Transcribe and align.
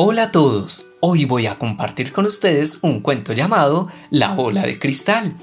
Hola 0.00 0.22
a 0.22 0.30
todos, 0.30 0.86
hoy 1.00 1.24
voy 1.24 1.48
a 1.48 1.58
compartir 1.58 2.12
con 2.12 2.24
ustedes 2.24 2.78
un 2.82 3.00
cuento 3.00 3.32
llamado 3.32 3.88
La 4.10 4.32
bola 4.32 4.62
de 4.62 4.78
cristal, 4.78 5.36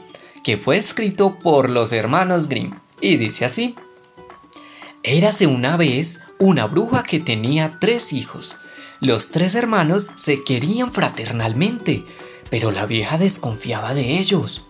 que 0.46 0.56
fue 0.56 0.78
escrito 0.78 1.40
por 1.40 1.70
los 1.70 1.92
hermanos 1.92 2.48
Grimm 2.48 2.72
y 3.02 3.18
dice 3.18 3.44
así. 3.44 3.76
Érase 5.04 5.46
una 5.46 5.76
vez 5.76 6.22
una 6.40 6.68
bruja 6.68 7.04
que 7.04 7.20
tenía 7.20 7.80
tres 7.82 8.14
hijos. 8.14 8.56
Los 9.02 9.32
tres 9.32 9.56
hermanos 9.56 10.12
se 10.16 10.42
querían 10.46 10.94
fraternalmente, 10.94 12.06
pero 12.50 12.72
la 12.72 12.86
vieja 12.86 13.18
desconfiaba 13.18 13.94
de 13.94 14.20
ellos, 14.20 14.62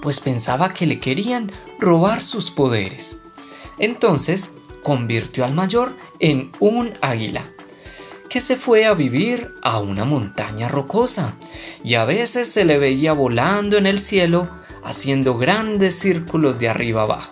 pues 0.00 0.20
pensaba 0.20 0.72
que 0.72 0.86
le 0.86 1.00
querían 1.00 1.50
robar 1.80 2.22
sus 2.22 2.52
poderes. 2.52 3.22
Entonces 3.80 4.52
convirtió 4.84 5.44
al 5.44 5.52
mayor 5.52 5.96
en 6.20 6.52
un 6.60 6.92
águila, 7.00 7.44
que 8.32 8.40
se 8.40 8.56
fue 8.56 8.86
a 8.86 8.94
vivir 8.94 9.54
a 9.60 9.78
una 9.78 10.06
montaña 10.06 10.66
rocosa, 10.66 11.34
y 11.84 11.96
a 11.96 12.06
veces 12.06 12.50
se 12.50 12.64
le 12.64 12.78
veía 12.78 13.12
volando 13.12 13.76
en 13.76 13.84
el 13.84 14.00
cielo, 14.00 14.48
haciendo 14.82 15.36
grandes 15.36 15.98
círculos 15.98 16.58
de 16.58 16.70
arriba 16.70 17.02
abajo. 17.02 17.30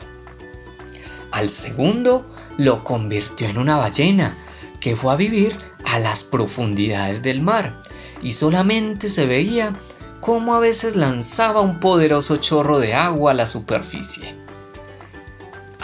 Al 1.33 1.49
segundo 1.49 2.31
lo 2.59 2.85
convirtió 2.85 3.49
en 3.49 3.57
una 3.57 3.79
ballena, 3.79 4.37
que 4.79 4.95
fue 4.95 5.15
a 5.15 5.17
vivir 5.17 5.59
a 5.87 5.99
las 6.01 6.23
profundidades 6.23 7.23
del 7.23 7.41
mar, 7.41 7.81
y 8.21 8.33
solamente 8.33 9.09
se 9.09 9.25
veía 9.25 9.73
cómo 10.21 10.55
a 10.55 10.61
veces 10.61 10.97
lanzaba 10.97 11.63
un 11.63 11.81
poderoso 11.81 12.37
chorro 12.37 12.79
de 12.79 12.93
agua 12.93 13.31
a 13.31 13.35
la 13.35 13.47
superficie. 13.47 14.37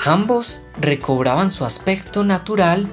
Ambos 0.05 0.65
recobraban 0.79 1.51
su 1.51 1.65
aspecto 1.65 2.23
natural 2.23 2.87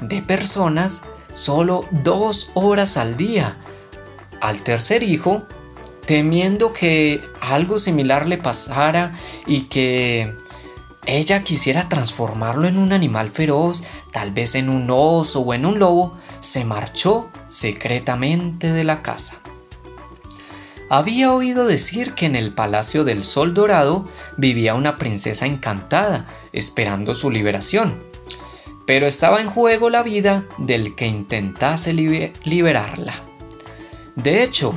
de 0.00 0.22
personas 0.22 1.02
solo 1.36 1.84
dos 1.90 2.50
horas 2.54 2.96
al 2.96 3.16
día. 3.16 3.56
Al 4.40 4.62
tercer 4.62 5.02
hijo, 5.02 5.42
temiendo 6.06 6.72
que 6.72 7.20
algo 7.40 7.78
similar 7.78 8.26
le 8.26 8.38
pasara 8.38 9.12
y 9.46 9.62
que 9.62 10.34
ella 11.04 11.44
quisiera 11.44 11.88
transformarlo 11.88 12.66
en 12.66 12.78
un 12.78 12.92
animal 12.92 13.28
feroz, 13.28 13.84
tal 14.12 14.32
vez 14.32 14.54
en 14.54 14.70
un 14.70 14.88
oso 14.90 15.40
o 15.40 15.52
en 15.52 15.66
un 15.66 15.78
lobo, 15.78 16.16
se 16.40 16.64
marchó 16.64 17.30
secretamente 17.48 18.72
de 18.72 18.84
la 18.84 19.02
casa. 19.02 19.34
Había 20.88 21.32
oído 21.32 21.66
decir 21.66 22.14
que 22.14 22.26
en 22.26 22.36
el 22.36 22.54
Palacio 22.54 23.04
del 23.04 23.24
Sol 23.24 23.54
Dorado 23.54 24.08
vivía 24.36 24.74
una 24.74 24.96
princesa 24.96 25.44
encantada, 25.44 26.26
esperando 26.52 27.12
su 27.14 27.30
liberación. 27.30 28.15
Pero 28.86 29.06
estaba 29.06 29.40
en 29.40 29.50
juego 29.50 29.90
la 29.90 30.02
vida 30.02 30.44
del 30.58 30.94
que 30.94 31.06
intentase 31.06 31.92
liberarla. 31.92 33.14
De 34.14 34.42
hecho, 34.42 34.74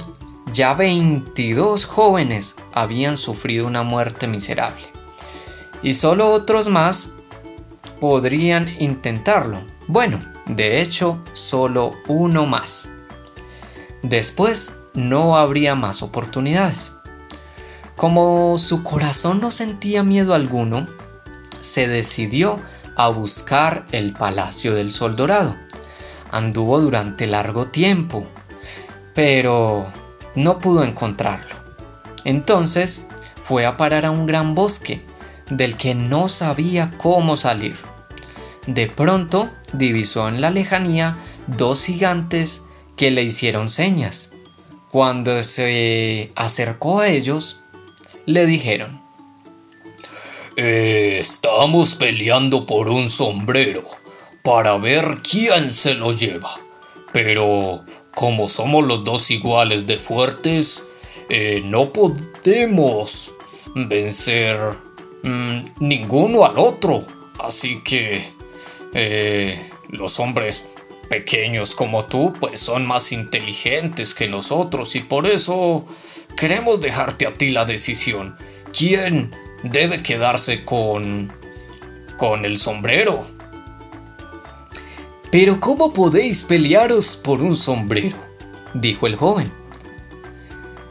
ya 0.52 0.74
22 0.74 1.86
jóvenes 1.86 2.56
habían 2.74 3.18
sufrido 3.18 3.68
una 3.68 3.84
muerte 3.84 4.28
miserable. 4.28 4.84
Y 5.84 5.94
solo 5.94 6.32
otros 6.32 6.68
más 6.68 7.12
podrían 8.00 8.68
intentarlo. 8.80 9.62
Bueno, 9.88 10.20
de 10.48 10.82
hecho, 10.82 11.20
solo 11.34 11.94
uno 12.08 12.46
más. 12.46 12.90
Después 14.02 14.78
no 14.94 15.38
habría 15.38 15.76
más 15.76 16.02
oportunidades. 16.02 16.94
Como 17.96 18.58
su 18.58 18.82
corazón 18.82 19.40
no 19.42 19.52
sentía 19.52 20.04
miedo 20.04 20.34
alguno, 20.34 20.88
se 21.60 21.88
decidió 21.88 22.60
a 23.00 23.08
buscar 23.08 23.86
el 23.94 24.12
Palacio 24.12 24.76
del 24.76 24.92
Sol 24.92 25.16
Dorado. 25.16 25.56
Anduvo 26.32 26.82
durante 26.82 27.28
largo 27.28 27.68
tiempo, 27.68 28.28
pero 29.14 29.88
no 30.36 30.60
pudo 30.60 30.84
encontrarlo. 30.84 31.56
Entonces 32.26 33.06
fue 33.42 33.66
a 33.66 33.78
parar 33.78 34.06
a 34.06 34.12
un 34.12 34.26
gran 34.26 34.54
bosque 34.54 35.02
del 35.50 35.78
que 35.78 35.96
no 35.96 36.28
sabía 36.28 36.92
cómo 36.98 37.38
salir. 37.38 37.78
De 38.68 38.88
pronto 38.88 39.50
divisó 39.72 40.28
en 40.28 40.42
la 40.42 40.50
lejanía 40.50 41.16
dos 41.48 41.86
gigantes 41.86 42.64
que 42.98 43.12
le 43.12 43.24
hicieron 43.24 43.70
señas. 43.70 44.32
Cuando 44.92 45.42
se 45.44 46.34
acercó 46.36 47.00
a 47.00 47.08
ellos, 47.08 47.62
le 48.26 48.46
dijeron, 48.46 49.02
Estamos 50.62 51.96
peleando 51.96 52.66
por 52.66 52.90
un 52.90 53.08
sombrero 53.08 53.86
para 54.44 54.76
ver 54.76 55.20
quién 55.24 55.72
se 55.72 55.94
lo 55.94 56.12
lleva. 56.12 56.60
Pero 57.14 57.86
como 58.14 58.50
somos 58.50 58.86
los 58.86 59.06
dos 59.06 59.32
iguales 59.32 59.88
de 59.88 59.98
fuertes, 59.98 60.84
eh, 61.30 61.62
no 61.64 61.94
podemos 61.94 63.32
vencer 63.74 64.58
mm, 65.24 65.60
ninguno 65.80 66.44
al 66.44 66.60
otro. 66.60 67.06
Así 67.40 67.80
que 67.82 68.22
eh, 68.94 69.72
los 69.88 70.20
hombres 70.20 70.76
pequeños 71.10 71.74
como 71.74 72.04
tú, 72.04 72.34
pues 72.38 72.60
son 72.60 72.86
más 72.86 73.14
inteligentes 73.14 74.14
que 74.14 74.28
nosotros 74.28 74.94
y 74.98 75.00
por 75.00 75.26
eso 75.26 75.86
queremos 76.36 76.82
dejarte 76.82 77.28
a 77.28 77.34
ti 77.36 77.52
la 77.52 77.64
decisión. 77.64 78.36
¿Quién 78.78 79.32
debe 79.64 80.02
quedarse 80.02 80.64
con... 80.64 81.32
con 82.18 82.46
el 82.46 82.58
sombrero? 82.58 83.26
Pero 85.32 85.60
¿cómo 85.60 85.94
podéis 85.94 86.44
pelearos 86.44 87.16
por 87.18 87.42
un 87.42 87.56
sombrero? 87.56 88.16
dijo 88.74 89.08
el 89.08 89.16
joven. 89.16 89.52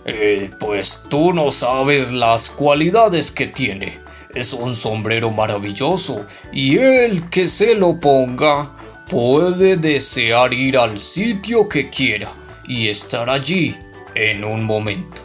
Eh, 0.04 0.50
pues 0.58 1.02
tú 1.08 1.32
no 1.32 1.50
sabes 1.50 2.12
las 2.12 2.50
cualidades 2.50 3.30
que 3.30 3.46
tiene. 3.46 3.98
Es 4.34 4.52
un 4.52 4.74
sombrero 4.74 5.30
maravilloso 5.30 6.24
y 6.52 6.78
el 6.78 7.28
que 7.28 7.48
se 7.48 7.74
lo 7.74 7.98
ponga 7.98 8.76
puede 9.10 9.76
desear 9.76 10.52
ir 10.52 10.78
al 10.78 10.98
sitio 10.98 11.68
que 11.68 11.90
quiera 11.90 12.30
y 12.66 12.88
estar 12.88 13.28
allí 13.28 13.76
en 14.14 14.44
un 14.44 14.64
momento. 14.64 15.22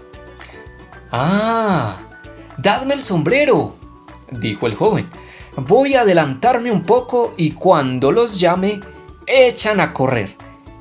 Ah, 1.12 2.03
dadme 2.64 2.96
el 2.96 3.04
sombrero, 3.04 3.76
dijo 4.32 4.66
el 4.66 4.74
joven. 4.74 5.10
Voy 5.56 5.94
a 5.94 6.02
adelantarme 6.02 6.72
un 6.72 6.84
poco 6.84 7.36
y 7.38 7.52
cuando 7.52 8.12
los 8.12 8.40
llame, 8.40 8.80
echan 9.28 9.80
a 9.80 9.94
correr. 9.94 10.36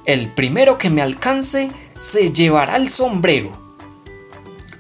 El 0.07 0.33
primero 0.33 0.79
que 0.79 0.89
me 0.89 1.03
alcance 1.03 1.71
se 1.95 2.33
llevará 2.33 2.77
el 2.77 2.89
sombrero. 2.89 3.53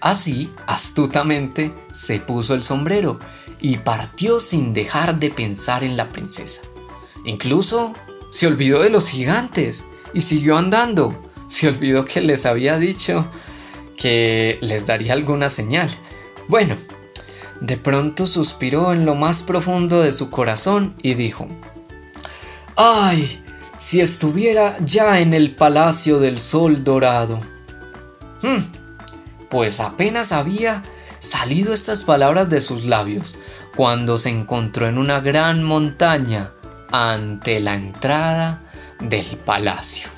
Así, 0.01 0.51
astutamente, 0.67 1.75
se 1.93 2.21
puso 2.21 2.55
el 2.55 2.63
sombrero 2.63 3.21
y 3.61 3.77
partió 3.77 4.41
sin 4.41 4.73
dejar 4.73 5.19
de 5.19 5.31
pensar 5.31 5.85
en 5.85 5.97
la 5.97 6.09
princesa. 6.09 6.63
Incluso 7.25 7.93
se 8.31 8.47
olvidó 8.47 8.83
de 8.83 8.91
los 8.91 9.09
gigantes 9.09 9.87
y 10.15 10.23
siguió 10.23 10.57
andando. 10.57 11.31
Se 11.49 11.69
olvidó 11.69 12.05
que 12.05 12.21
les 12.21 12.47
había 12.47 12.79
dicho 12.79 13.31
que 13.97 14.59
les 14.63 14.87
daría 14.87 15.13
alguna 15.13 15.49
señal. 15.49 15.91
Bueno, 16.49 16.77
de 17.63 17.77
pronto 17.77 18.27
suspiró 18.27 18.93
en 18.93 19.07
lo 19.07 19.15
más 19.15 19.45
profundo 19.45 20.03
de 20.03 20.11
su 20.11 20.31
corazón 20.31 20.95
y 21.01 21.15
dijo, 21.15 21.47
¡Ay! 22.75 23.41
Si 23.79 24.01
estuviera 24.01 24.77
ya 24.81 25.21
en 25.21 25.33
el 25.33 25.55
palacio 25.55 26.19
del 26.19 26.41
sol 26.41 26.83
dorado. 26.83 27.39
Hmm, 28.43 28.65
pues 29.49 29.79
apenas 29.79 30.33
había 30.33 30.83
salido 31.21 31.73
estas 31.73 32.03
palabras 32.03 32.51
de 32.51 32.61
sus 32.61 32.87
labios 32.87 33.37
cuando 33.77 34.19
se 34.19 34.31
encontró 34.31 34.89
en 34.89 34.99
una 34.99 35.21
gran 35.21 35.63
montaña 35.63 36.51
ante 36.91 37.61
la 37.61 37.77
entrada 37.77 38.61
del 38.99 39.37
palacio. 39.37 40.09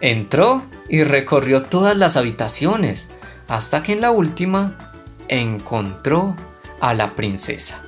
Entró 0.00 0.62
y 0.88 1.04
recorrió 1.04 1.62
todas 1.62 1.96
las 1.96 2.16
habitaciones 2.16 3.10
hasta 3.46 3.84
que 3.84 3.92
en 3.92 4.00
la 4.00 4.10
última 4.10 4.76
encontró 5.28 6.34
a 6.80 6.94
la 6.94 7.14
princesa. 7.14 7.82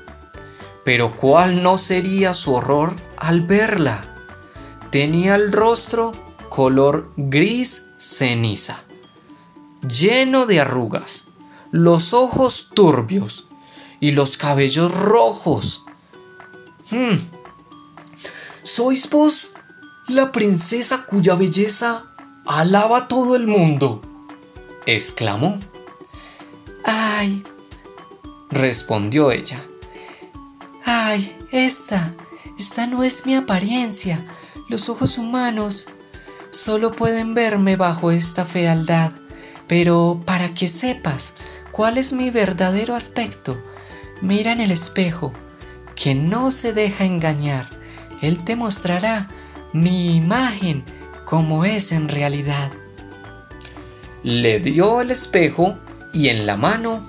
Pero 0.85 1.13
cuál 1.13 1.63
no 1.63 1.79
sería 1.79 2.35
su 2.35 2.55
horror 2.55 2.95
al 3.17 3.43
verla. 3.43 4.03
Tenía 4.91 5.37
el 5.37 5.53
rostro 5.53 6.13
color 6.49 7.13
gris 7.17 7.87
ceniza, 7.99 8.83
lleno 9.87 10.47
de 10.47 10.61
arrugas, 10.61 11.27
los 11.71 12.13
ojos 12.13 12.71
turbios 12.75 13.47
y 14.01 14.13
los 14.13 14.37
cabellos 14.37 14.93
rojos. 14.93 15.85
Hmm, 16.91 17.17
¿Sois 18.63 19.09
vos 19.09 19.53
la 20.09 20.33
princesa 20.33 21.07
cuya 21.07 21.35
belleza 21.35 22.07
alaba 22.47 22.99
a 22.99 23.09
todo 23.09 23.37
el 23.37 23.47
mundo? 23.47 24.01
exclamó. 24.87 25.59
Ay, 26.85 27.45
respondió 28.51 29.31
ella. 29.31 29.63
Ay, 30.85 31.37
esta, 31.53 32.15
esta 32.59 32.87
no 32.87 33.05
es 33.05 33.27
mi 33.27 33.35
apariencia. 33.35 34.25
Los 34.69 34.89
ojos 34.89 35.19
humanos 35.19 35.89
solo 36.51 36.91
pueden 36.91 37.35
verme 37.35 37.77
bajo 37.77 38.11
esta 38.11 38.45
fealdad, 38.45 39.13
pero 39.67 40.21
para 40.25 40.53
que 40.55 40.69
sepas 40.69 41.35
cuál 41.71 41.99
es 41.99 42.13
mi 42.13 42.31
verdadero 42.31 42.95
aspecto, 42.95 43.63
mira 44.21 44.53
en 44.53 44.61
el 44.61 44.71
espejo, 44.71 45.33
que 45.95 46.15
no 46.15 46.51
se 46.51 46.73
deja 46.73 47.05
engañar. 47.05 47.69
Él 48.21 48.45
te 48.45 48.57
mostrará 48.57 49.29
mi 49.73 50.17
imagen 50.17 50.85
como 51.25 51.65
es 51.65 51.93
en 51.93 52.09
realidad. 52.09 52.71
Le 54.23 54.61
dio 54.61 55.01
el 55.01 55.11
espejo 55.11 55.79
y 56.13 56.29
en 56.29 56.47
la 56.47 56.57
mano 56.57 57.01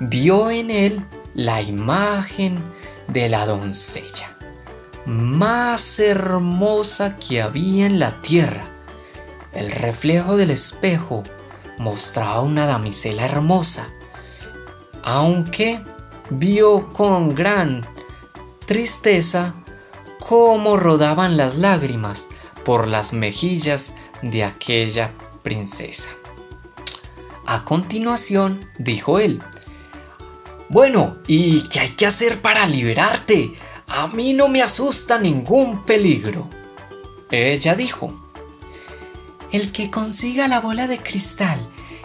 vio 0.00 0.50
en 0.50 0.70
él 0.70 1.04
la 1.34 1.62
imagen 1.62 2.58
de 3.08 3.28
la 3.28 3.46
doncella, 3.46 4.36
más 5.06 5.98
hermosa 5.98 7.16
que 7.16 7.42
había 7.42 7.86
en 7.86 7.98
la 7.98 8.20
tierra. 8.20 8.68
El 9.52 9.70
reflejo 9.70 10.36
del 10.36 10.50
espejo 10.50 11.22
mostraba 11.78 12.40
una 12.42 12.66
damisela 12.66 13.24
hermosa, 13.24 13.88
aunque 15.02 15.80
vio 16.30 16.92
con 16.92 17.34
gran 17.34 17.86
tristeza 18.66 19.54
cómo 20.20 20.76
rodaban 20.76 21.36
las 21.36 21.56
lágrimas 21.56 22.28
por 22.64 22.86
las 22.86 23.12
mejillas 23.12 23.94
de 24.20 24.44
aquella 24.44 25.12
princesa. 25.42 26.10
A 27.46 27.64
continuación, 27.64 28.68
dijo 28.76 29.18
él, 29.20 29.42
bueno, 30.68 31.16
¿y 31.26 31.62
qué 31.68 31.80
hay 31.80 31.88
que 31.90 32.06
hacer 32.06 32.40
para 32.40 32.66
liberarte? 32.66 33.54
A 33.86 34.06
mí 34.08 34.34
no 34.34 34.48
me 34.48 34.62
asusta 34.62 35.18
ningún 35.18 35.84
peligro. 35.84 36.48
Ella 37.30 37.74
dijo, 37.74 38.12
el 39.50 39.72
que 39.72 39.90
consiga 39.90 40.46
la 40.46 40.60
bola 40.60 40.86
de 40.86 40.98
cristal 40.98 41.58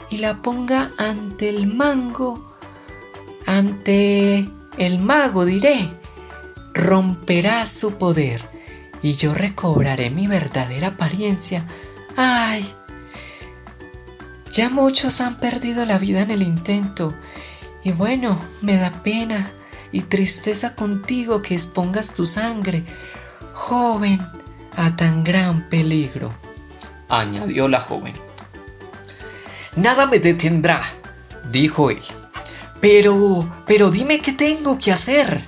y 0.10 0.18
la 0.18 0.42
ponga 0.42 0.92
ante 0.98 1.50
el 1.50 1.68
mango, 1.68 2.56
ante 3.46 4.50
el 4.78 5.00
mago 5.00 5.44
diré, 5.44 5.90
romperá 6.74 7.66
su 7.66 7.96
poder 7.96 8.42
y 9.02 9.14
yo 9.14 9.34
recobraré 9.34 10.10
mi 10.10 10.28
verdadera 10.28 10.90
apariencia. 10.90 11.68
¡Ay! 12.16 12.66
Ya 14.52 14.70
muchos 14.70 15.20
han 15.20 15.40
perdido 15.40 15.86
la 15.86 15.98
vida 15.98 16.22
en 16.22 16.32
el 16.32 16.44
intento 16.44 17.14
y 17.84 17.92
bueno, 17.92 18.40
me 18.62 18.78
da 18.78 19.04
pena 19.04 19.52
y 19.92 20.02
tristeza 20.02 20.76
contigo 20.76 21.42
que 21.42 21.54
expongas 21.54 22.14
tu 22.14 22.26
sangre, 22.26 22.84
joven, 23.54 24.20
a 24.76 24.96
tan 24.96 25.24
gran 25.24 25.70
peligro, 25.70 26.32
añadió 27.10 27.68
la 27.68 27.80
joven. 27.80 28.14
Nada 29.76 30.06
me 30.06 30.20
detendrá, 30.20 30.82
dijo 31.52 31.90
él. 31.90 32.02
Pero, 32.80 33.50
pero 33.66 33.92
dime 33.92 34.20
qué 34.20 34.34
tengo 34.34 34.78
que 34.78 34.92
hacer. 34.92 35.48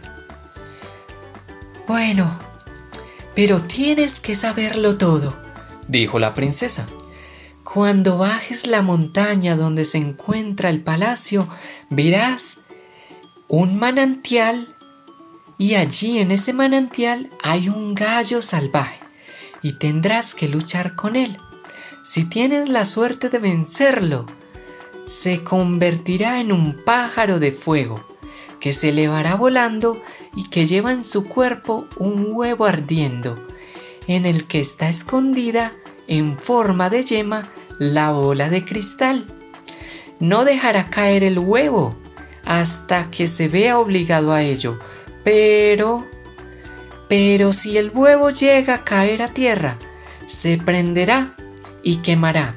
Bueno, 1.87 2.39
pero 3.35 3.61
tienes 3.61 4.19
que 4.19 4.35
saberlo 4.35 4.97
todo, 4.97 5.35
dijo 5.87 6.17
la 6.17 6.33
princesa. 6.33 6.85
Cuando 7.73 8.19
bajes 8.19 8.67
la 8.67 8.81
montaña 8.81 9.57
donde 9.57 9.85
se 9.85 9.97
encuentra 9.97 10.69
el 10.69 10.81
palacio, 10.81 11.49
verás 11.89 12.59
un 13.49 13.77
manantial 13.79 14.77
y 15.57 15.73
allí 15.73 16.19
en 16.19 16.31
ese 16.31 16.53
manantial 16.53 17.29
hay 17.43 17.67
un 17.67 17.95
gallo 17.95 18.41
salvaje 18.41 18.99
y 19.61 19.73
tendrás 19.73 20.35
que 20.35 20.47
luchar 20.47 20.95
con 20.95 21.15
él. 21.15 21.37
Si 22.03 22.23
tienes 22.23 22.69
la 22.69 22.85
suerte 22.85 23.29
de 23.29 23.39
vencerlo, 23.39 24.25
se 25.07 25.43
convertirá 25.43 26.39
en 26.39 26.51
un 26.51 26.81
pájaro 26.85 27.39
de 27.39 27.51
fuego 27.51 27.99
que 28.59 28.73
se 28.73 28.89
elevará 28.89 29.35
volando 29.35 30.01
y 30.35 30.49
que 30.49 30.65
lleva 30.67 30.91
en 30.91 31.03
su 31.03 31.25
cuerpo 31.25 31.87
un 31.97 32.27
huevo 32.29 32.65
ardiendo, 32.65 33.43
en 34.07 34.25
el 34.25 34.45
que 34.45 34.61
está 34.61 34.87
escondida 34.87 35.73
en 36.07 36.37
forma 36.37 36.89
de 36.89 37.03
yema 37.03 37.51
la 37.79 38.11
bola 38.11 38.49
de 38.49 38.63
cristal. 38.63 39.25
No 40.19 40.45
dejará 40.45 40.89
caer 40.89 41.23
el 41.23 41.39
huevo 41.39 41.95
hasta 42.45 43.09
que 43.11 43.27
se 43.27 43.47
vea 43.47 43.79
obligado 43.79 44.33
a 44.33 44.41
ello, 44.41 44.79
pero... 45.23 46.05
Pero 47.07 47.53
si 47.53 47.77
el 47.77 47.91
huevo 47.93 48.31
llega 48.31 48.75
a 48.75 48.83
caer 48.83 49.21
a 49.21 49.27
tierra, 49.27 49.77
se 50.25 50.57
prenderá 50.57 51.35
y 51.83 51.97
quemará. 51.97 52.55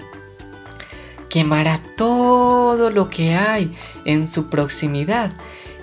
Quemará 1.28 1.80
todo 1.96 2.90
lo 2.90 3.10
que 3.10 3.34
hay 3.34 3.76
en 4.06 4.26
su 4.26 4.48
proximidad 4.48 5.32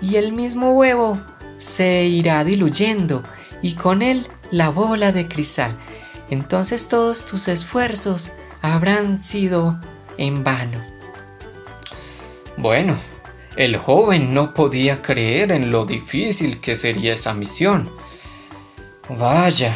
y 0.02 0.16
el 0.16 0.32
mismo 0.34 0.72
huevo 0.72 1.22
se 1.58 2.06
irá 2.06 2.44
diluyendo 2.44 3.22
y 3.62 3.76
con 3.76 4.02
él 4.02 4.28
la 4.50 4.70
bola 4.70 5.12
de 5.12 5.28
cristal. 5.28 5.78
Entonces 6.30 6.88
todos 6.88 7.28
tus 7.28 7.48
esfuerzos 7.48 8.32
habrán 8.62 9.18
sido 9.18 9.80
en 10.18 10.44
vano. 10.44 10.81
Bueno, 12.57 12.96
el 13.56 13.78
joven 13.78 14.34
no 14.34 14.54
podía 14.54 15.02
creer 15.02 15.52
en 15.52 15.72
lo 15.72 15.86
difícil 15.86 16.60
que 16.60 16.75
sería 16.75 17.13
esa 17.13 17.34
misión. 17.34 17.90
Vaya, 19.10 19.74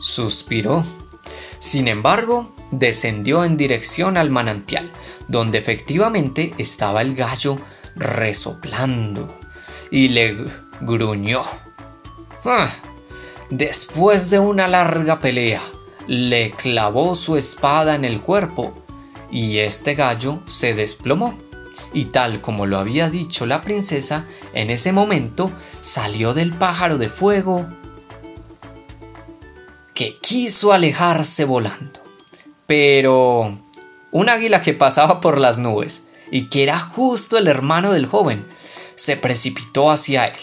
suspiró. 0.00 0.84
Sin 1.58 1.88
embargo, 1.88 2.54
descendió 2.70 3.44
en 3.44 3.56
dirección 3.56 4.16
al 4.16 4.30
manantial, 4.30 4.90
donde 5.28 5.58
efectivamente 5.58 6.54
estaba 6.58 7.02
el 7.02 7.14
gallo 7.14 7.58
resoplando, 7.96 9.38
y 9.90 10.08
le 10.08 10.36
gruñó. 10.80 11.42
Ah, 12.44 12.68
después 13.50 14.30
de 14.30 14.38
una 14.38 14.68
larga 14.68 15.20
pelea, 15.20 15.62
le 16.06 16.50
clavó 16.50 17.14
su 17.14 17.36
espada 17.36 17.94
en 17.94 18.04
el 18.04 18.20
cuerpo 18.20 18.74
y 19.30 19.58
este 19.58 19.94
gallo 19.94 20.40
se 20.46 20.74
desplomó. 20.74 21.38
Y 21.92 22.06
tal 22.06 22.40
como 22.40 22.66
lo 22.66 22.78
había 22.78 23.08
dicho 23.08 23.46
la 23.46 23.62
princesa, 23.62 24.26
en 24.52 24.70
ese 24.70 24.92
momento 24.92 25.52
salió 25.80 26.34
del 26.34 26.52
pájaro 26.52 26.98
de 26.98 27.08
fuego 27.08 27.66
que 29.94 30.18
quiso 30.18 30.72
alejarse 30.72 31.44
volando. 31.44 32.00
Pero 32.66 33.56
un 34.10 34.28
águila 34.28 34.60
que 34.62 34.72
pasaba 34.72 35.20
por 35.20 35.38
las 35.38 35.58
nubes 35.58 36.06
y 36.30 36.46
que 36.48 36.62
era 36.62 36.78
justo 36.78 37.38
el 37.38 37.46
hermano 37.46 37.92
del 37.92 38.06
joven, 38.06 38.44
se 38.96 39.16
precipitó 39.16 39.90
hacia 39.90 40.26
él. 40.26 40.36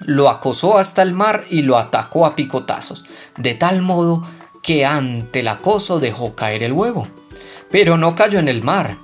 Lo 0.00 0.28
acosó 0.28 0.78
hasta 0.78 1.02
el 1.02 1.12
mar 1.12 1.44
y 1.50 1.62
lo 1.62 1.78
atacó 1.78 2.26
a 2.26 2.34
picotazos, 2.34 3.04
de 3.36 3.54
tal 3.54 3.80
modo 3.80 4.26
que 4.64 4.86
ante 4.86 5.40
el 5.40 5.48
acoso 5.48 6.00
dejó 6.00 6.34
caer 6.34 6.62
el 6.62 6.72
huevo. 6.72 7.06
Pero 7.70 7.98
no 7.98 8.14
cayó 8.14 8.38
en 8.38 8.48
el 8.48 8.62
mar, 8.62 8.98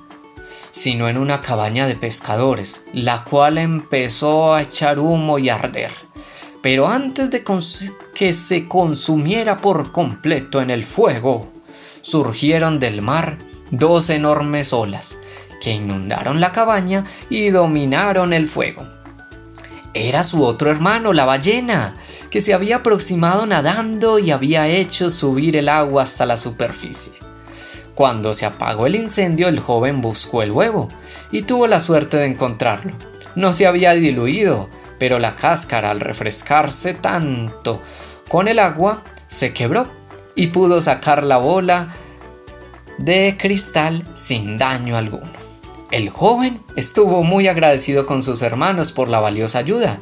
sino 0.70 1.08
en 1.08 1.18
una 1.18 1.42
cabaña 1.42 1.86
de 1.86 1.96
pescadores, 1.96 2.84
la 2.94 3.24
cual 3.24 3.58
empezó 3.58 4.54
a 4.54 4.62
echar 4.62 4.98
humo 4.98 5.38
y 5.38 5.50
arder. 5.50 5.92
Pero 6.62 6.88
antes 6.88 7.30
de 7.30 7.44
que 8.14 8.32
se 8.32 8.68
consumiera 8.68 9.58
por 9.58 9.92
completo 9.92 10.62
en 10.62 10.70
el 10.70 10.82
fuego, 10.82 11.52
surgieron 12.00 12.80
del 12.80 13.02
mar 13.02 13.36
dos 13.70 14.08
enormes 14.08 14.72
olas 14.72 15.16
que 15.60 15.72
inundaron 15.72 16.40
la 16.40 16.52
cabaña 16.52 17.04
y 17.28 17.50
dominaron 17.50 18.32
el 18.32 18.48
fuego. 18.48 18.86
Era 19.92 20.24
su 20.24 20.42
otro 20.42 20.70
hermano, 20.70 21.12
la 21.12 21.26
ballena, 21.26 21.96
que 22.30 22.40
se 22.40 22.54
había 22.54 22.76
aproximado 22.76 23.44
nadando 23.44 24.18
y 24.18 24.30
había 24.30 24.68
hecho 24.68 25.10
subir 25.10 25.56
el 25.56 25.68
agua 25.68 26.04
hasta 26.04 26.26
la 26.26 26.36
superficie. 26.36 27.12
Cuando 27.94 28.32
se 28.32 28.46
apagó 28.46 28.86
el 28.86 28.94
incendio, 28.94 29.48
el 29.48 29.60
joven 29.60 30.00
buscó 30.00 30.42
el 30.42 30.52
huevo 30.52 30.88
y 31.30 31.42
tuvo 31.42 31.66
la 31.66 31.80
suerte 31.80 32.16
de 32.16 32.26
encontrarlo. 32.26 32.94
No 33.34 33.52
se 33.52 33.66
había 33.66 33.92
diluido, 33.92 34.68
pero 34.98 35.18
la 35.18 35.36
cáscara 35.36 35.90
al 35.90 36.00
refrescarse 36.00 36.94
tanto 36.94 37.82
con 38.28 38.48
el 38.48 38.58
agua 38.58 39.02
se 39.26 39.52
quebró 39.52 39.88
y 40.34 40.48
pudo 40.48 40.80
sacar 40.80 41.24
la 41.24 41.38
bola 41.38 41.94
de 42.98 43.36
cristal 43.38 44.04
sin 44.14 44.56
daño 44.56 44.96
alguno. 44.96 45.30
El 45.90 46.08
joven 46.08 46.60
estuvo 46.76 47.24
muy 47.24 47.48
agradecido 47.48 48.06
con 48.06 48.22
sus 48.22 48.42
hermanos 48.42 48.92
por 48.92 49.08
la 49.08 49.18
valiosa 49.18 49.58
ayuda 49.58 49.98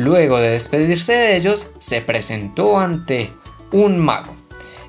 Luego 0.00 0.40
de 0.40 0.52
despedirse 0.52 1.12
de 1.12 1.36
ellos, 1.36 1.72
se 1.78 2.00
presentó 2.00 2.80
ante 2.80 3.34
un 3.70 3.98
mago 3.98 4.34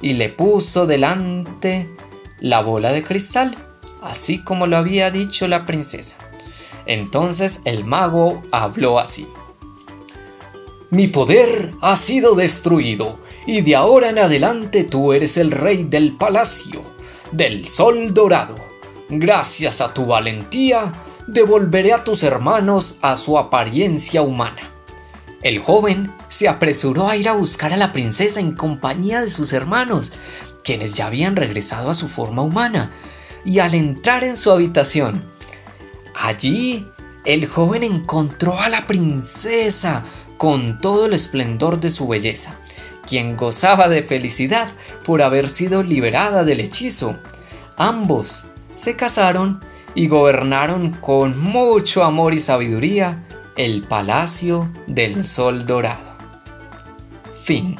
y 0.01 0.13
le 0.13 0.29
puso 0.29 0.87
delante 0.87 1.89
la 2.39 2.61
bola 2.61 2.93
de 2.93 3.03
cristal, 3.03 3.57
así 4.01 4.41
como 4.41 4.67
lo 4.67 4.77
había 4.77 5.11
dicho 5.11 5.49
la 5.49 5.65
princesa. 5.65 6.15
Entonces 6.85 7.59
el 7.65 7.83
mago 7.83 8.41
habló 8.53 8.99
así. 8.99 9.27
Mi 10.91 11.07
poder 11.07 11.73
ha 11.81 11.97
sido 11.97 12.35
destruido 12.35 13.19
y 13.45 13.59
de 13.63 13.75
ahora 13.75 14.11
en 14.11 14.19
adelante 14.19 14.85
tú 14.85 15.11
eres 15.11 15.35
el 15.35 15.51
rey 15.51 15.83
del 15.83 16.15
palacio, 16.15 16.83
del 17.33 17.65
sol 17.65 18.13
dorado. 18.13 18.55
Gracias 19.09 19.81
a 19.81 19.93
tu 19.93 20.05
valentía, 20.05 20.93
devolveré 21.27 21.91
a 21.91 22.05
tus 22.05 22.23
hermanos 22.23 22.95
a 23.01 23.17
su 23.17 23.37
apariencia 23.37 24.21
humana. 24.21 24.70
El 25.41 25.57
joven 25.59 26.13
se 26.27 26.47
apresuró 26.47 27.09
a 27.09 27.15
ir 27.15 27.27
a 27.27 27.33
buscar 27.33 27.73
a 27.73 27.77
la 27.77 27.91
princesa 27.91 28.39
en 28.39 28.53
compañía 28.53 29.21
de 29.21 29.29
sus 29.29 29.53
hermanos, 29.53 30.13
quienes 30.63 30.93
ya 30.93 31.07
habían 31.07 31.35
regresado 31.35 31.89
a 31.89 31.95
su 31.95 32.07
forma 32.07 32.43
humana, 32.43 32.91
y 33.43 33.57
al 33.57 33.73
entrar 33.73 34.23
en 34.23 34.37
su 34.37 34.51
habitación, 34.51 35.23
allí 36.15 36.87
el 37.25 37.47
joven 37.47 37.81
encontró 37.83 38.59
a 38.59 38.69
la 38.69 38.85
princesa 38.85 40.05
con 40.37 40.79
todo 40.79 41.07
el 41.07 41.13
esplendor 41.13 41.79
de 41.79 41.89
su 41.89 42.07
belleza, 42.07 42.59
quien 43.07 43.35
gozaba 43.35 43.89
de 43.89 44.03
felicidad 44.03 44.69
por 45.03 45.23
haber 45.23 45.49
sido 45.49 45.81
liberada 45.81 46.43
del 46.43 46.59
hechizo. 46.59 47.17
Ambos 47.77 48.47
se 48.75 48.95
casaron 48.95 49.59
y 49.95 50.07
gobernaron 50.07 50.91
con 50.91 51.39
mucho 51.39 52.03
amor 52.03 52.35
y 52.35 52.39
sabiduría 52.39 53.23
el 53.61 53.83
Palacio 53.83 54.67
del 54.87 55.23
Sol 55.27 55.67
Dorado. 55.67 56.15
Fin. 57.43 57.77